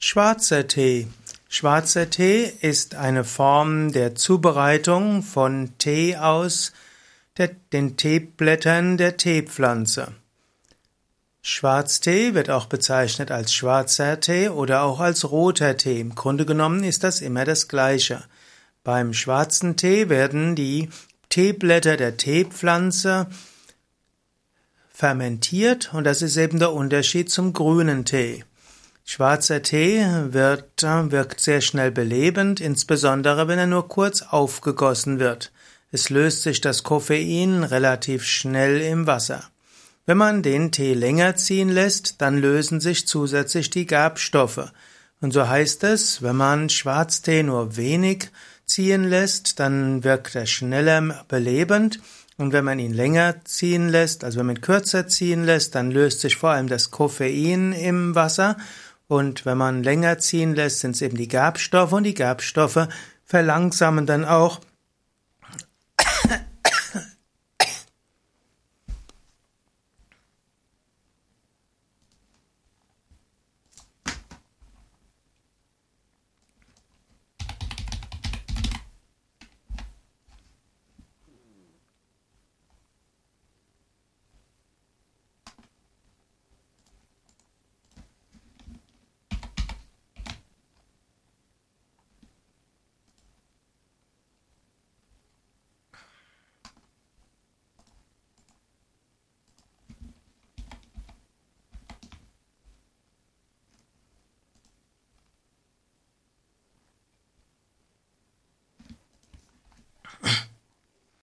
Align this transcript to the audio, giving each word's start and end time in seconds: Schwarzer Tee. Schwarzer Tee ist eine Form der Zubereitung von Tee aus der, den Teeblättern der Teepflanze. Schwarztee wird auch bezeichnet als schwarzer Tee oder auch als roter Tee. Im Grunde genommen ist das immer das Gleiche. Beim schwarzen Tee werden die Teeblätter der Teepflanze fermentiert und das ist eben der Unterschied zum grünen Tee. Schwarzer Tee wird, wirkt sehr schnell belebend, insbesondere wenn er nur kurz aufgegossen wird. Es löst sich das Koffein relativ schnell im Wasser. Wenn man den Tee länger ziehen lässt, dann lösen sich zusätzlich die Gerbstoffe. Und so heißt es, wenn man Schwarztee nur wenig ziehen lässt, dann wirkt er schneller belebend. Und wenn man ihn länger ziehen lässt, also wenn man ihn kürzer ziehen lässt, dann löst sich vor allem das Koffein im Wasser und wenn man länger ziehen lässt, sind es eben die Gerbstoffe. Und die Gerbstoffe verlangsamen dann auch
Schwarzer 0.00 0.68
Tee. 0.68 1.08
Schwarzer 1.48 2.08
Tee 2.08 2.44
ist 2.44 2.94
eine 2.94 3.24
Form 3.24 3.90
der 3.90 4.14
Zubereitung 4.14 5.24
von 5.24 5.76
Tee 5.78 6.16
aus 6.16 6.72
der, 7.36 7.48
den 7.72 7.96
Teeblättern 7.96 8.96
der 8.96 9.16
Teepflanze. 9.16 10.12
Schwarztee 11.42 12.34
wird 12.34 12.48
auch 12.48 12.66
bezeichnet 12.66 13.32
als 13.32 13.52
schwarzer 13.52 14.20
Tee 14.20 14.50
oder 14.50 14.82
auch 14.82 15.00
als 15.00 15.32
roter 15.32 15.76
Tee. 15.76 15.98
Im 15.98 16.14
Grunde 16.14 16.46
genommen 16.46 16.84
ist 16.84 17.02
das 17.02 17.20
immer 17.20 17.44
das 17.44 17.66
Gleiche. 17.66 18.22
Beim 18.84 19.12
schwarzen 19.12 19.76
Tee 19.76 20.08
werden 20.08 20.54
die 20.54 20.90
Teeblätter 21.28 21.96
der 21.96 22.16
Teepflanze 22.16 23.26
fermentiert 24.94 25.92
und 25.92 26.04
das 26.04 26.22
ist 26.22 26.36
eben 26.36 26.60
der 26.60 26.72
Unterschied 26.72 27.32
zum 27.32 27.52
grünen 27.52 28.04
Tee. 28.04 28.44
Schwarzer 29.10 29.62
Tee 29.62 30.04
wird, 30.32 30.82
wirkt 30.82 31.40
sehr 31.40 31.62
schnell 31.62 31.90
belebend, 31.90 32.60
insbesondere 32.60 33.48
wenn 33.48 33.58
er 33.58 33.66
nur 33.66 33.88
kurz 33.88 34.20
aufgegossen 34.20 35.18
wird. 35.18 35.50
Es 35.90 36.10
löst 36.10 36.42
sich 36.42 36.60
das 36.60 36.82
Koffein 36.82 37.64
relativ 37.64 38.24
schnell 38.24 38.82
im 38.82 39.06
Wasser. 39.06 39.44
Wenn 40.04 40.18
man 40.18 40.42
den 40.42 40.72
Tee 40.72 40.92
länger 40.92 41.36
ziehen 41.36 41.70
lässt, 41.70 42.20
dann 42.20 42.36
lösen 42.36 42.80
sich 42.80 43.06
zusätzlich 43.06 43.70
die 43.70 43.86
Gerbstoffe. 43.86 44.72
Und 45.22 45.32
so 45.32 45.48
heißt 45.48 45.84
es, 45.84 46.20
wenn 46.22 46.36
man 46.36 46.68
Schwarztee 46.68 47.42
nur 47.42 47.78
wenig 47.78 48.28
ziehen 48.66 49.04
lässt, 49.04 49.58
dann 49.58 50.04
wirkt 50.04 50.34
er 50.34 50.44
schneller 50.44 51.24
belebend. 51.28 51.98
Und 52.36 52.52
wenn 52.52 52.64
man 52.66 52.78
ihn 52.78 52.92
länger 52.92 53.36
ziehen 53.44 53.88
lässt, 53.88 54.22
also 54.22 54.38
wenn 54.38 54.46
man 54.46 54.56
ihn 54.56 54.60
kürzer 54.60 55.08
ziehen 55.08 55.44
lässt, 55.44 55.74
dann 55.74 55.90
löst 55.90 56.20
sich 56.20 56.36
vor 56.36 56.50
allem 56.50 56.68
das 56.68 56.90
Koffein 56.90 57.72
im 57.72 58.14
Wasser 58.14 58.58
und 59.08 59.46
wenn 59.46 59.56
man 59.56 59.82
länger 59.82 60.18
ziehen 60.18 60.54
lässt, 60.54 60.80
sind 60.80 60.94
es 60.94 61.02
eben 61.02 61.16
die 61.16 61.28
Gerbstoffe. 61.28 61.92
Und 61.92 62.04
die 62.04 62.14
Gerbstoffe 62.14 62.88
verlangsamen 63.24 64.06
dann 64.06 64.26
auch 64.26 64.60